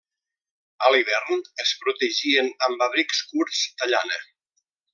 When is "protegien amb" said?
1.83-2.81